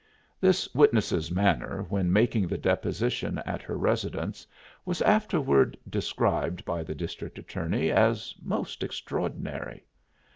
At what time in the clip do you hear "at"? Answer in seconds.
3.45-3.61